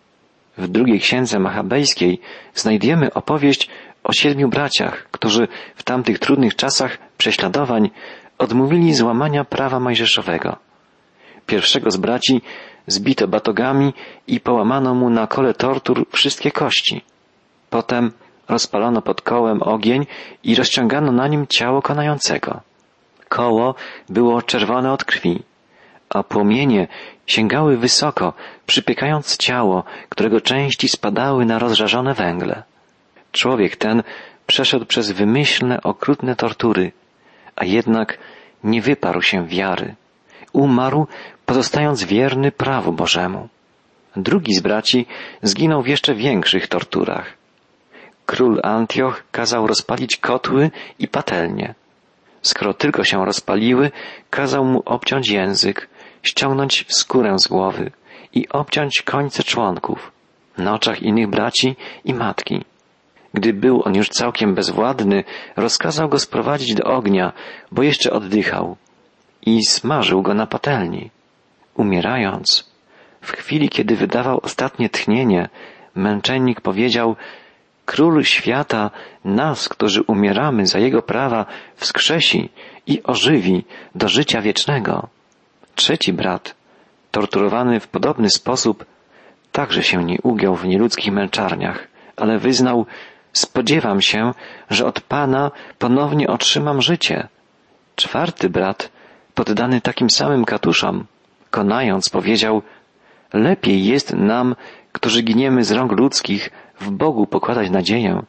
W 0.58 0.68
drugiej 0.68 1.00
księdze 1.00 1.38
machabejskiej 1.38 2.20
znajdziemy 2.54 3.14
opowieść 3.14 3.68
o 4.04 4.12
siedmiu 4.12 4.48
braciach, 4.48 5.08
którzy 5.10 5.48
w 5.76 5.82
tamtych 5.82 6.18
trudnych 6.18 6.56
czasach 6.56 6.98
prześladowań 7.18 7.90
odmówili 8.38 8.94
złamania 8.94 9.44
prawa 9.44 9.80
mojżeszowego. 9.80 10.56
Pierwszego 11.46 11.90
z 11.90 11.96
braci 11.96 12.42
zbito 12.86 13.28
batogami 13.28 13.94
i 14.26 14.40
połamano 14.40 14.94
mu 14.94 15.10
na 15.10 15.26
kole 15.26 15.54
tortur 15.54 16.06
wszystkie 16.12 16.50
kości. 16.50 17.04
Potem 17.70 18.12
rozpalono 18.48 19.02
pod 19.02 19.22
kołem 19.22 19.62
ogień 19.62 20.06
i 20.44 20.54
rozciągano 20.54 21.12
na 21.12 21.28
nim 21.28 21.46
ciało 21.46 21.82
konającego. 21.82 22.60
Koło 23.28 23.74
było 24.08 24.42
czerwone 24.42 24.92
od 24.92 25.04
krwi, 25.04 25.42
a 26.10 26.22
płomienie 26.22 26.88
sięgały 27.26 27.76
wysoko, 27.76 28.32
przypiekając 28.66 29.36
ciało, 29.36 29.84
którego 30.08 30.40
części 30.40 30.88
spadały 30.88 31.44
na 31.44 31.58
rozżarzone 31.58 32.14
węgle. 32.14 32.62
Człowiek 33.32 33.76
ten 33.76 34.02
przeszedł 34.46 34.86
przez 34.86 35.10
wymyślne, 35.10 35.82
okrutne 35.82 36.36
tortury, 36.36 36.92
a 37.56 37.64
jednak 37.64 38.18
nie 38.64 38.82
wyparł 38.82 39.22
się 39.22 39.46
wiary. 39.46 39.94
Umarł, 40.52 41.06
pozostając 41.46 42.04
wierny 42.04 42.52
prawu 42.52 42.92
Bożemu. 42.92 43.48
Drugi 44.16 44.54
z 44.54 44.60
braci 44.60 45.06
zginął 45.42 45.82
w 45.82 45.86
jeszcze 45.86 46.14
większych 46.14 46.68
torturach. 46.68 47.37
Król 48.28 48.60
Antioch 48.62 49.22
kazał 49.32 49.66
rozpalić 49.66 50.16
kotły 50.16 50.70
i 50.98 51.08
patelnie. 51.08 51.74
Skoro 52.42 52.74
tylko 52.74 53.04
się 53.04 53.24
rozpaliły, 53.24 53.90
kazał 54.30 54.64
mu 54.64 54.82
obciąć 54.84 55.28
język, 55.28 55.88
ściągnąć 56.22 56.84
skórę 56.88 57.38
z 57.38 57.48
głowy 57.48 57.90
i 58.34 58.48
obciąć 58.48 59.02
końce 59.02 59.42
członków 59.42 60.12
na 60.58 60.74
oczach 60.74 61.02
innych 61.02 61.28
braci 61.30 61.76
i 62.04 62.14
matki. 62.14 62.64
Gdy 63.34 63.52
był 63.52 63.82
on 63.84 63.94
już 63.94 64.08
całkiem 64.08 64.54
bezwładny, 64.54 65.24
rozkazał 65.56 66.08
go 66.08 66.18
sprowadzić 66.18 66.74
do 66.74 66.84
ognia, 66.84 67.32
bo 67.72 67.82
jeszcze 67.82 68.12
oddychał 68.12 68.76
i 69.46 69.64
smażył 69.64 70.22
go 70.22 70.34
na 70.34 70.46
patelni. 70.46 71.10
Umierając, 71.74 72.70
w 73.20 73.32
chwili 73.32 73.68
kiedy 73.68 73.96
wydawał 73.96 74.40
ostatnie 74.42 74.88
tchnienie, 74.88 75.48
męczennik 75.94 76.60
powiedział 76.60 77.16
Król 77.88 78.24
świata 78.24 78.90
nas, 79.24 79.68
którzy 79.68 80.02
umieramy 80.02 80.66
za 80.66 80.78
Jego 80.78 81.02
prawa, 81.02 81.46
wskrzesi 81.76 82.48
i 82.86 83.02
ożywi 83.02 83.64
do 83.94 84.08
życia 84.08 84.40
wiecznego. 84.42 85.08
Trzeci 85.74 86.12
brat, 86.12 86.54
torturowany 87.10 87.80
w 87.80 87.88
podobny 87.88 88.30
sposób, 88.30 88.84
także 89.52 89.82
się 89.82 90.04
nie 90.04 90.18
ugiął 90.22 90.54
w 90.56 90.64
nieludzkich 90.64 91.12
męczarniach, 91.12 91.88
ale 92.16 92.38
wyznał, 92.38 92.86
spodziewam 93.32 94.00
się, 94.02 94.34
że 94.70 94.86
od 94.86 95.00
Pana 95.00 95.50
ponownie 95.78 96.28
otrzymam 96.28 96.82
życie. 96.82 97.28
Czwarty 97.96 98.50
brat, 98.50 98.90
poddany 99.34 99.80
takim 99.80 100.10
samym 100.10 100.44
katuszom, 100.44 101.04
konając, 101.50 102.08
powiedział, 102.08 102.62
lepiej 103.32 103.84
jest 103.84 104.12
nam, 104.12 104.56
którzy 104.92 105.22
giniemy 105.22 105.64
z 105.64 105.72
rąk 105.72 105.92
ludzkich, 105.92 106.50
w 106.80 106.90
Bogu 106.90 107.26
pokładać 107.26 107.70
nadzieję, 107.70 108.22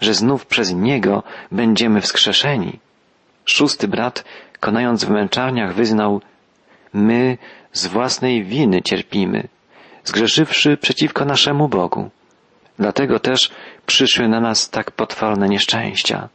że 0.00 0.14
znów 0.14 0.46
przez 0.46 0.72
Niego 0.72 1.22
będziemy 1.52 2.00
wskrzeszeni. 2.00 2.78
Szósty 3.44 3.88
brat, 3.88 4.24
konając 4.60 5.04
w 5.04 5.10
męczarniach, 5.10 5.74
wyznał, 5.74 6.20
my 6.92 7.38
z 7.72 7.86
własnej 7.86 8.44
winy 8.44 8.82
cierpimy, 8.82 9.48
zgrzeszywszy 10.04 10.76
przeciwko 10.76 11.24
naszemu 11.24 11.68
Bogu. 11.68 12.10
Dlatego 12.78 13.18
też 13.18 13.50
przyszły 13.86 14.28
na 14.28 14.40
nas 14.40 14.70
tak 14.70 14.90
potworne 14.90 15.48
nieszczęścia. 15.48 16.28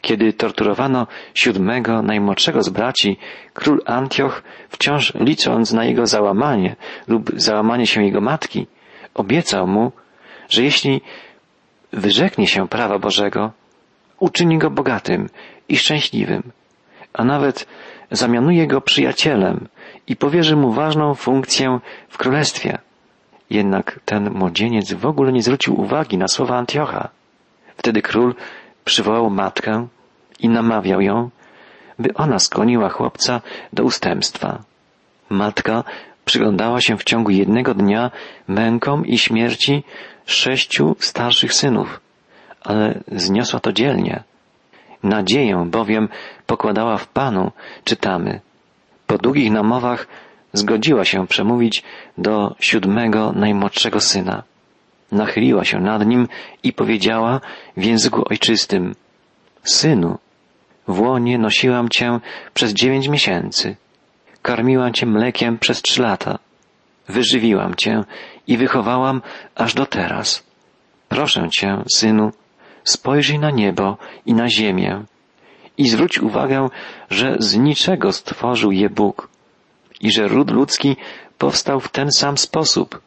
Kiedy 0.00 0.32
torturowano 0.32 1.06
siódmego, 1.34 2.02
najmłodszego 2.02 2.62
z 2.62 2.68
braci, 2.68 3.16
król 3.54 3.82
Antioch, 3.86 4.42
wciąż 4.68 5.14
licząc 5.14 5.72
na 5.72 5.84
jego 5.84 6.06
załamanie 6.06 6.76
lub 7.08 7.30
załamanie 7.36 7.86
się 7.86 8.04
jego 8.04 8.20
matki, 8.20 8.66
obiecał 9.14 9.66
mu, 9.66 9.92
że 10.50 10.62
jeśli 10.62 11.00
wyrzeknie 11.92 12.46
się 12.46 12.68
prawa 12.68 12.98
Bożego, 12.98 13.50
uczyni 14.18 14.58
go 14.58 14.70
bogatym 14.70 15.28
i 15.68 15.76
szczęśliwym, 15.76 16.42
a 17.12 17.24
nawet 17.24 17.66
zamianuje 18.10 18.66
go 18.66 18.80
przyjacielem 18.80 19.68
i 20.06 20.16
powierzy 20.16 20.56
mu 20.56 20.72
ważną 20.72 21.14
funkcję 21.14 21.80
w 22.08 22.18
królestwie. 22.18 22.78
Jednak 23.50 24.00
ten 24.04 24.30
młodzieniec 24.30 24.92
w 24.92 25.06
ogóle 25.06 25.32
nie 25.32 25.42
zwrócił 25.42 25.80
uwagi 25.80 26.18
na 26.18 26.28
słowa 26.28 26.56
Antiocha. 26.56 27.08
Wtedy 27.76 28.02
król 28.02 28.34
przywołał 28.84 29.30
matkę 29.30 29.86
i 30.40 30.48
namawiał 30.48 31.00
ją, 31.00 31.30
by 31.98 32.14
ona 32.14 32.38
skłoniła 32.38 32.88
chłopca 32.88 33.40
do 33.72 33.84
ustępstwa. 33.84 34.62
Matka 35.30 35.84
przyglądała 36.30 36.80
się 36.80 36.96
w 36.96 37.04
ciągu 37.04 37.30
jednego 37.30 37.74
dnia 37.74 38.10
mękom 38.48 39.06
i 39.06 39.18
śmierci 39.18 39.82
sześciu 40.26 40.96
starszych 40.98 41.54
synów, 41.54 42.00
ale 42.62 43.00
zniosła 43.12 43.60
to 43.60 43.72
dzielnie. 43.72 44.22
Nadzieję 45.02 45.66
bowiem 45.70 46.08
pokładała 46.46 46.96
w 46.96 47.08
Panu, 47.08 47.52
czytamy. 47.84 48.40
Po 49.06 49.18
długich 49.18 49.50
namowach 49.50 50.06
zgodziła 50.52 51.04
się 51.04 51.26
przemówić 51.26 51.82
do 52.18 52.54
siódmego 52.60 53.32
najmłodszego 53.32 54.00
syna. 54.00 54.42
Nachyliła 55.12 55.64
się 55.64 55.78
nad 55.78 56.06
nim 56.06 56.28
i 56.62 56.72
powiedziała 56.72 57.40
w 57.76 57.84
języku 57.84 58.22
ojczystym 58.30 58.94
Synu, 59.62 60.18
w 60.88 61.00
łonie 61.00 61.38
nosiłam 61.38 61.88
cię 61.88 62.20
przez 62.54 62.72
dziewięć 62.72 63.08
miesięcy. 63.08 63.76
Karmiłam 64.42 64.92
cię 64.92 65.06
mlekiem 65.06 65.58
przez 65.58 65.82
trzy 65.82 66.02
lata. 66.02 66.38
Wyżywiłam 67.08 67.74
cię 67.74 68.04
i 68.46 68.56
wychowałam 68.56 69.22
aż 69.54 69.74
do 69.74 69.86
teraz. 69.86 70.42
Proszę 71.08 71.48
cię, 71.50 71.82
synu, 71.94 72.32
spojrzyj 72.84 73.38
na 73.38 73.50
niebo 73.50 73.96
i 74.26 74.34
na 74.34 74.48
ziemię 74.48 75.04
i 75.78 75.88
zwróć 75.88 76.18
uwagę, 76.18 76.68
że 77.10 77.36
z 77.38 77.56
niczego 77.56 78.12
stworzył 78.12 78.72
je 78.72 78.90
Bóg 78.90 79.28
i 80.00 80.12
że 80.12 80.28
ród 80.28 80.50
ludzki 80.50 80.96
powstał 81.38 81.80
w 81.80 81.88
ten 81.88 82.12
sam 82.12 82.38
sposób. 82.38 83.00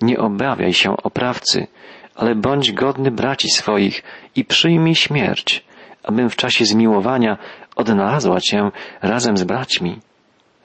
Nie 0.00 0.18
obawiaj 0.18 0.72
się 0.72 0.96
oprawcy, 0.96 1.66
ale 2.14 2.34
bądź 2.34 2.72
godny 2.72 3.10
braci 3.10 3.50
swoich 3.50 4.02
i 4.36 4.44
przyjmij 4.44 4.94
śmierć, 4.94 5.64
abym 6.02 6.30
w 6.30 6.36
czasie 6.36 6.64
zmiłowania 6.64 7.38
odnalazła 7.76 8.40
cię 8.40 8.70
razem 9.02 9.36
z 9.36 9.44
braćmi. 9.44 10.00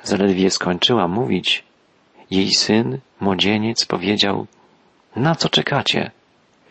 Zaledwie 0.03 0.49
skończyła 0.49 1.07
mówić, 1.07 1.63
jej 2.31 2.51
syn, 2.51 2.99
młodzieniec, 3.19 3.85
powiedział, 3.85 4.45
Na 5.15 5.35
co 5.35 5.49
czekacie? 5.49 6.11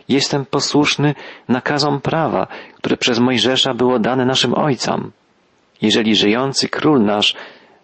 Jestem 0.08 0.46
posłuszny 0.46 1.14
nakazom 1.48 2.00
prawa, 2.00 2.46
które 2.74 2.96
przez 2.96 3.18
Mojżesza 3.18 3.74
było 3.74 3.98
dane 3.98 4.24
naszym 4.24 4.54
ojcom. 4.54 5.12
Jeżeli 5.82 6.16
żyjący 6.16 6.68
król 6.68 7.04
nasz 7.04 7.36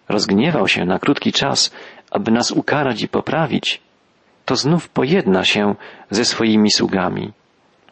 rozgniewał 0.09 0.67
się 0.67 0.85
na 0.85 0.99
krótki 0.99 1.31
czas, 1.31 1.71
aby 2.11 2.31
nas 2.31 2.51
ukarać 2.51 3.01
i 3.01 3.07
poprawić, 3.07 3.81
to 4.45 4.55
znów 4.55 4.89
pojedna 4.89 5.45
się 5.45 5.75
ze 6.09 6.25
swoimi 6.25 6.71
sługami. 6.71 7.31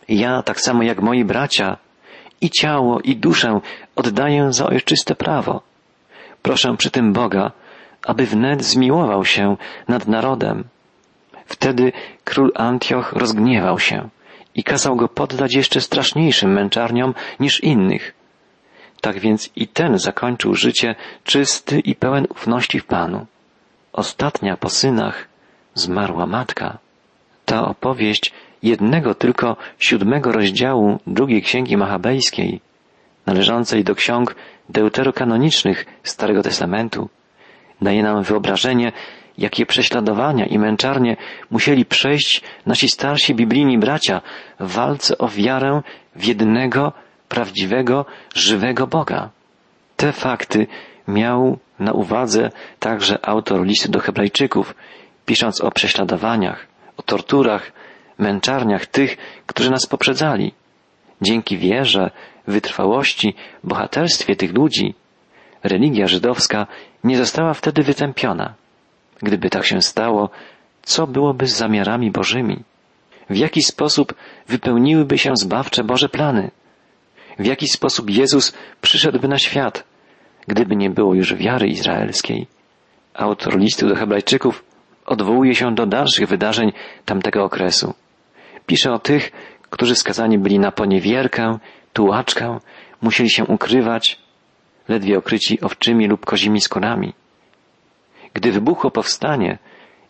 Ja, 0.10 0.44
tak 0.44 0.62
samo 0.62 0.84
jak 0.84 1.02
moi 1.02 1.26
bracia, 1.26 1.78
i 2.42 2.50
ciało, 2.50 3.00
i 3.02 3.16
duszę 3.16 3.62
oddaję 3.96 4.54
za 4.54 4.66
ojczyste 4.66 5.16
prawo. 5.16 5.62
Proszę 6.42 6.78
przy 6.78 6.92
tym 6.92 7.14
Boga, 7.14 7.52
aby 8.06 8.26
wnet 8.26 8.64
zmiłował 8.64 9.26
się 9.26 9.58
nad 9.88 10.08
narodem. 10.08 10.64
Wtedy 11.46 11.92
król 12.24 12.52
Antioch 12.56 13.14
rozgniewał 13.14 13.80
się 13.80 14.10
i 14.56 14.64
kazał 14.64 14.96
go 14.96 15.08
poddać 15.08 15.54
jeszcze 15.54 15.82
straszniejszym 15.82 16.54
męczarniom 16.54 17.14
niż 17.40 17.64
innych. 17.64 18.14
Tak 19.02 19.20
więc 19.20 19.50
i 19.56 19.68
ten 19.68 20.00
zakończył 20.00 20.56
życie 20.56 20.96
czysty 21.24 21.80
i 21.80 21.96
pełen 21.96 22.28
ufności 22.30 22.80
w 22.80 22.86
Panu. 22.86 23.26
Ostatnia 23.94 24.58
po 24.58 24.70
synach 24.70 25.28
zmarła 25.74 26.26
matka. 26.26 26.78
Ta 27.46 27.68
opowieść 27.68 28.34
jednego 28.64 29.16
tylko 29.16 29.58
siódmego 29.80 30.32
rozdziału 30.32 31.00
drugiej 31.08 31.42
księgi 31.42 31.78
machabejskiej, 31.78 32.62
należącej 33.26 33.84
do 33.84 33.96
ksiąg 33.96 34.36
deuterokanonicznych 34.72 35.86
Starego 36.04 36.44
Testamentu, 36.44 37.10
daje 37.82 38.04
nam 38.04 38.24
wyobrażenie, 38.24 38.92
jakie 39.38 39.66
prześladowania 39.66 40.46
i 40.46 40.60
męczarnie 40.60 41.18
musieli 41.52 41.86
przejść 41.86 42.42
nasi 42.66 42.90
starsi 42.90 43.36
biblijni 43.36 43.78
bracia 43.78 44.22
w 44.60 44.72
walce 44.74 45.18
o 45.18 45.28
wiarę 45.28 45.82
w 46.16 46.26
jednego, 46.26 46.94
prawdziwego, 47.30 48.06
żywego 48.36 48.88
Boga. 48.88 49.30
Te 49.96 50.12
fakty 50.12 50.68
miał 51.08 51.58
na 51.80 51.92
uwadze 51.92 52.50
także 52.80 53.26
autor 53.26 53.66
listu 53.66 53.92
do 53.92 54.00
Hebrajczyków, 54.00 54.76
pisząc 55.26 55.62
o 55.62 55.72
prześladowaniach, 55.72 56.68
o 56.98 57.02
torturach, 57.02 57.72
męczarniach 58.18 58.86
tych, 58.86 59.18
którzy 59.46 59.72
nas 59.72 59.88
poprzedzali. 59.88 60.54
Dzięki 61.22 61.58
wierze, 61.58 62.12
wytrwałości, 62.48 63.36
bohaterstwie 63.64 64.36
tych 64.36 64.54
ludzi, 64.54 64.94
religia 65.64 66.08
żydowska 66.08 66.68
nie 67.04 67.18
została 67.18 67.54
wtedy 67.54 67.84
wytępiona. 67.84 68.54
Gdyby 69.22 69.50
tak 69.50 69.66
się 69.66 69.82
stało, 69.82 70.30
co 70.82 71.08
byłoby 71.08 71.48
z 71.48 71.58
zamiarami 71.58 72.12
Bożymi? 72.12 72.64
W 73.30 73.38
jaki 73.38 73.62
sposób 73.62 74.14
wypełniłyby 74.48 75.18
się 75.18 75.32
zbawcze 75.36 75.84
Boże 75.84 76.10
plany? 76.10 76.52
W 77.40 77.46
jaki 77.46 77.68
sposób 77.68 78.10
Jezus 78.10 78.54
przyszedłby 78.82 79.28
na 79.28 79.38
świat, 79.38 79.84
gdyby 80.48 80.76
nie 80.76 80.90
było 80.90 81.14
już 81.14 81.36
wiary 81.36 81.68
izraelskiej? 81.68 82.48
Autor 83.14 83.60
listu 83.60 83.88
do 83.88 83.96
Hebrajczyków 83.96 84.64
odwołuje 85.06 85.56
się 85.56 85.76
do 85.76 85.86
dalszych 85.86 86.28
wydarzeń 86.28 86.72
tamtego 87.06 87.44
okresu. 87.44 87.94
Pisze 88.66 88.92
o 88.92 89.00
tych, 89.00 89.32
którzy 89.72 89.96
skazani 89.96 90.38
byli 90.38 90.60
na 90.60 90.72
poniewierkę, 90.72 91.58
tułaczkę, 91.94 92.60
musieli 93.02 93.30
się 93.30 93.46
ukrywać, 93.46 94.20
ledwie 94.88 95.18
okryci 95.18 95.62
owczymi 95.62 96.08
lub 96.08 96.26
kozimi 96.26 96.62
skórami. 96.62 97.14
Gdy 98.34 98.52
wybuchło 98.52 98.92
powstanie 98.92 99.58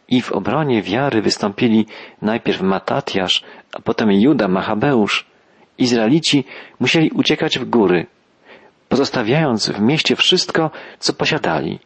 i 0.07 0.21
w 0.21 0.31
obronie 0.31 0.81
wiary 0.81 1.21
wystąpili 1.21 1.85
najpierw 2.21 2.61
Matatiasz, 2.61 3.43
a 3.73 3.81
potem 3.81 4.11
Juda 4.11 4.47
Machabeusz, 4.47 5.25
Izraelici 5.77 6.43
musieli 6.79 7.11
uciekać 7.11 7.59
w 7.59 7.69
góry, 7.69 8.07
pozostawiając 8.89 9.69
w 9.69 9.81
mieście 9.81 10.15
wszystko, 10.15 10.71
co 11.00 11.13
posiadali. 11.13 11.79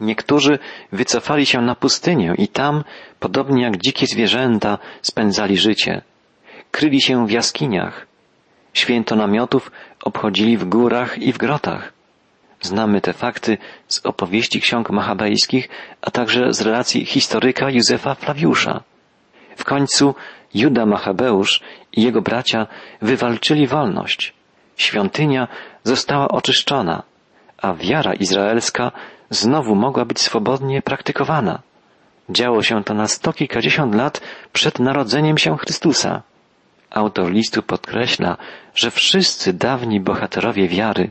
Niektórzy 0.00 0.58
wycofali 0.92 1.46
się 1.46 1.60
na 1.60 1.74
pustynię 1.74 2.34
i 2.38 2.48
tam, 2.48 2.84
podobnie 3.20 3.62
jak 3.62 3.76
dzikie 3.76 4.06
zwierzęta, 4.06 4.78
spędzali 5.02 5.56
życie. 5.56 6.02
Kryli 6.70 7.00
się 7.00 7.26
w 7.26 7.30
jaskiniach. 7.30 8.06
Święto 8.72 9.16
namiotów 9.16 9.70
obchodzili 10.04 10.56
w 10.56 10.64
górach 10.64 11.18
i 11.18 11.32
w 11.32 11.38
grotach. 11.38 11.92
Znamy 12.60 13.00
te 13.00 13.12
fakty 13.12 13.58
z 13.88 14.06
opowieści 14.06 14.60
ksiąg 14.60 14.90
machabejskich, 14.90 15.68
a 16.02 16.10
także 16.10 16.52
z 16.52 16.60
relacji 16.60 17.04
historyka 17.06 17.70
Józefa 17.70 18.14
Flawiusza. 18.14 18.82
W 19.56 19.64
końcu 19.64 20.14
Juda 20.54 20.86
Machabeusz 20.86 21.60
i 21.92 22.02
jego 22.02 22.22
bracia 22.22 22.66
wywalczyli 23.02 23.66
wolność. 23.66 24.34
Świątynia 24.76 25.48
została 25.84 26.28
oczyszczona, 26.28 27.02
a 27.62 27.72
wiara 27.72 28.14
izraelska 28.14 28.92
znowu 29.30 29.74
mogła 29.74 30.04
być 30.04 30.20
swobodnie 30.20 30.82
praktykowana. 30.82 31.62
Działo 32.30 32.62
się 32.62 32.84
to 32.84 32.94
na 32.94 33.08
sto 33.08 33.32
kilkadziesiąt 33.32 33.94
lat 33.94 34.20
przed 34.52 34.78
narodzeniem 34.78 35.38
się 35.38 35.56
Chrystusa. 35.56 36.22
Autor 36.90 37.30
listu 37.30 37.62
podkreśla, 37.62 38.36
że 38.74 38.90
wszyscy 38.90 39.52
dawni 39.52 40.00
bohaterowie 40.00 40.68
wiary 40.68 41.10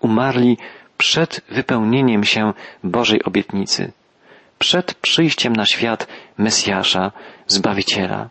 umarli 0.00 0.58
przed 0.98 1.40
wypełnieniem 1.48 2.24
się 2.24 2.52
Bożej 2.84 3.24
obietnicy, 3.24 3.92
przed 4.58 4.94
przyjściem 4.94 5.56
na 5.56 5.66
świat 5.66 6.06
Mesjasza, 6.38 7.12
Zbawiciela. 7.46 8.28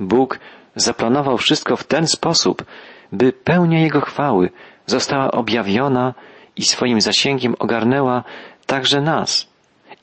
Bóg 0.00 0.38
zaplanował 0.76 1.38
wszystko 1.38 1.76
w 1.76 1.84
ten 1.84 2.06
sposób, 2.06 2.64
by 3.12 3.32
pełnia 3.32 3.80
Jego 3.80 4.00
chwały 4.00 4.50
została 4.86 5.30
objawiona 5.30 6.14
i 6.56 6.62
swoim 6.62 7.00
zasięgiem 7.00 7.54
ogarnęła 7.58 8.24
także 8.66 9.00
nas 9.00 9.48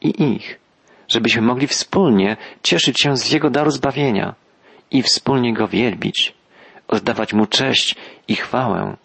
i 0.02 0.34
ich, 0.36 0.60
żebyśmy 1.08 1.42
mogli 1.42 1.68
wspólnie 1.68 2.38
cieszyć 2.64 3.02
się 3.02 3.18
z 3.18 3.32
Jego 3.32 3.50
daru 3.50 3.72
zbawienia 3.72 4.36
i 4.94 5.04
wspólnie 5.04 5.54
Go 5.54 5.68
wielbić, 5.68 6.34
oddawać 6.88 7.34
Mu 7.34 7.46
cześć 7.46 7.96
i 8.28 8.36
chwałę. 8.36 8.98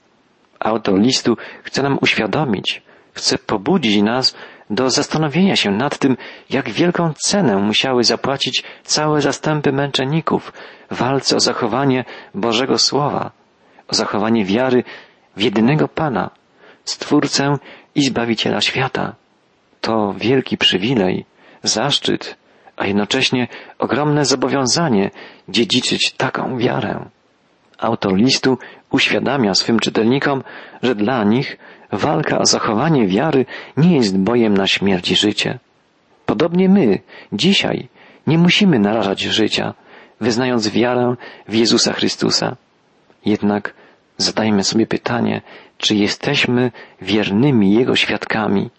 Autor 0.60 1.00
listu 1.00 1.36
chce 1.62 1.82
nam 1.82 1.98
uświadomić, 2.00 2.82
chce 3.12 3.38
pobudzić 3.38 4.02
nas 4.02 4.34
do 4.70 4.90
zastanowienia 4.90 5.56
się 5.56 5.70
nad 5.70 5.98
tym, 5.98 6.16
jak 6.50 6.70
wielką 6.70 7.12
cenę 7.14 7.56
musiały 7.56 8.04
zapłacić 8.04 8.64
całe 8.84 9.20
zastępy 9.20 9.72
męczenników 9.72 10.52
w 10.90 10.96
walce 10.96 11.36
o 11.36 11.40
zachowanie 11.40 12.04
Bożego 12.34 12.78
Słowa, 12.78 13.30
o 13.88 13.94
zachowanie 13.94 14.44
wiary 14.44 14.84
w 15.36 15.42
jedynego 15.42 15.88
Pana, 15.88 16.30
Stwórcę 16.84 17.56
i 17.94 18.02
Zbawiciela 18.02 18.60
świata. 18.60 19.14
To 19.80 20.14
wielki 20.16 20.58
przywilej, 20.58 21.24
zaszczyt, 21.62 22.36
a 22.78 22.86
jednocześnie 22.86 23.48
ogromne 23.78 24.24
zobowiązanie 24.24 25.10
dziedziczyć 25.48 26.12
taką 26.12 26.58
wiarę. 26.58 27.04
Autor 27.78 28.16
listu 28.16 28.58
uświadamia 28.90 29.54
swym 29.54 29.80
czytelnikom, 29.80 30.42
że 30.82 30.94
dla 30.94 31.24
nich 31.24 31.58
walka 31.92 32.38
o 32.38 32.46
zachowanie 32.46 33.06
wiary 33.06 33.46
nie 33.76 33.96
jest 33.96 34.18
bojem 34.18 34.54
na 34.54 34.66
śmierć 34.66 35.10
i 35.10 35.16
życie. 35.16 35.58
Podobnie 36.26 36.68
my, 36.68 36.98
dzisiaj, 37.32 37.88
nie 38.26 38.38
musimy 38.38 38.78
narażać 38.78 39.20
życia, 39.20 39.74
wyznając 40.20 40.68
wiarę 40.68 41.14
w 41.48 41.54
Jezusa 41.54 41.92
Chrystusa. 41.92 42.56
Jednak 43.24 43.74
zadajmy 44.16 44.64
sobie 44.64 44.86
pytanie, 44.86 45.42
czy 45.78 45.94
jesteśmy 45.94 46.70
wiernymi 47.02 47.74
Jego 47.74 47.96
świadkami 47.96 48.70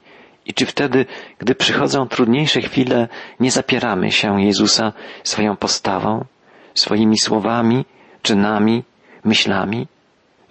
i 0.49 0.53
czy 0.53 0.65
wtedy, 0.65 1.05
gdy 1.39 1.55
przychodzą 1.55 2.07
trudniejsze 2.07 2.61
chwile, 2.61 3.07
nie 3.39 3.51
zapieramy 3.51 4.11
się 4.11 4.41
Jezusa 4.41 4.93
swoją 5.23 5.55
postawą, 5.55 6.25
swoimi 6.73 7.19
słowami, 7.19 7.85
czynami, 8.21 8.83
myślami? 9.23 9.87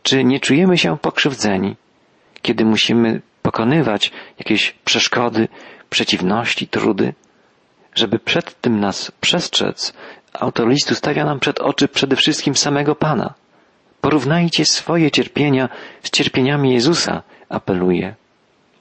Czy 0.02 0.24
nie 0.24 0.40
czujemy 0.40 0.78
się 0.78 0.98
pokrzywdzeni, 0.98 1.76
kiedy 2.42 2.64
musimy 2.64 3.20
pokonywać 3.42 4.12
jakieś 4.38 4.74
przeszkody, 4.84 5.48
przeciwności, 5.90 6.68
trudy? 6.68 7.14
Żeby 7.94 8.18
przed 8.18 8.60
tym 8.60 8.80
nas 8.80 9.12
przestrzec, 9.20 9.92
autor 10.32 10.68
listu 10.68 10.94
stawia 10.94 11.24
nam 11.24 11.40
przed 11.40 11.60
oczy 11.60 11.88
przede 11.88 12.16
wszystkim 12.16 12.54
samego 12.54 12.94
Pana. 12.94 13.34
Porównajcie 14.00 14.64
swoje 14.64 15.10
cierpienia 15.10 15.68
z 16.02 16.10
cierpieniami 16.10 16.74
Jezusa, 16.74 17.22
apeluje. 17.48 18.14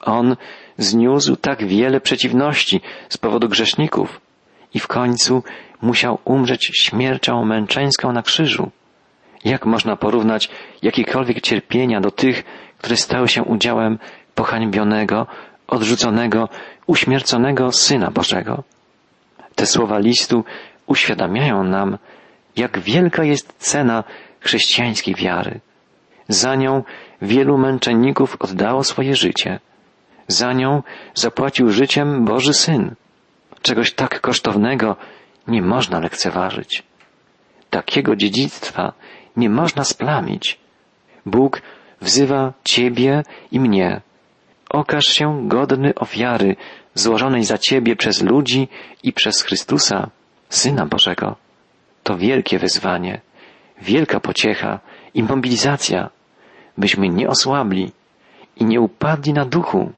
On 0.01 0.35
zniósł 0.77 1.35
tak 1.35 1.67
wiele 1.67 2.01
przeciwności 2.01 2.81
z 3.09 3.17
powodu 3.17 3.49
grzeszników 3.49 4.21
i 4.73 4.79
w 4.79 4.87
końcu 4.87 5.43
musiał 5.81 6.19
umrzeć 6.25 6.71
śmiercią 6.81 7.45
męczeńską 7.45 8.11
na 8.11 8.21
krzyżu. 8.21 8.71
Jak 9.45 9.65
można 9.65 9.95
porównać 9.95 10.49
jakiekolwiek 10.81 11.41
cierpienia 11.41 12.01
do 12.01 12.11
tych, 12.11 12.43
które 12.77 12.95
stały 12.95 13.27
się 13.27 13.43
udziałem 13.43 13.99
pohańbionego, 14.35 15.27
odrzuconego, 15.67 16.49
uśmierconego 16.87 17.71
Syna 17.71 18.11
Bożego? 18.11 18.63
Te 19.55 19.65
słowa 19.65 19.99
listu 19.99 20.43
uświadamiają 20.87 21.63
nam, 21.63 21.97
jak 22.55 22.79
wielka 22.79 23.23
jest 23.23 23.53
cena 23.57 24.03
chrześcijańskiej 24.39 25.15
wiary. 25.15 25.59
Za 26.27 26.55
nią 26.55 26.83
wielu 27.21 27.57
męczenników 27.57 28.37
oddało 28.39 28.83
swoje 28.83 29.15
życie. 29.15 29.59
Za 30.27 30.53
nią 30.53 30.83
zapłacił 31.15 31.71
życiem 31.71 32.25
Boży 32.25 32.53
Syn. 32.53 32.95
Czegoś 33.61 33.93
tak 33.93 34.21
kosztownego 34.21 34.95
nie 35.47 35.61
można 35.61 35.99
lekceważyć. 35.99 36.83
Takiego 37.69 38.15
dziedzictwa 38.15 38.93
nie 39.37 39.49
można 39.49 39.83
splamić. 39.83 40.59
Bóg 41.25 41.61
wzywa 42.01 42.53
Ciebie 42.63 43.23
i 43.51 43.59
mnie. 43.59 44.01
Okaż 44.69 45.05
się 45.05 45.47
godny 45.47 45.95
ofiary 45.95 46.55
złożonej 46.93 47.43
za 47.43 47.57
Ciebie 47.57 47.95
przez 47.95 48.21
ludzi 48.21 48.67
i 49.03 49.13
przez 49.13 49.41
Chrystusa, 49.41 50.09
Syna 50.49 50.85
Bożego. 50.85 51.35
To 52.03 52.17
wielkie 52.17 52.59
wyzwanie, 52.59 53.21
wielka 53.81 54.19
pociecha 54.19 54.79
i 55.13 55.23
mobilizacja, 55.23 56.09
byśmy 56.77 57.09
nie 57.09 57.29
osłabli 57.29 57.91
i 58.55 58.65
nie 58.65 58.81
upadli 58.81 59.33
na 59.33 59.45
duchu, 59.45 59.91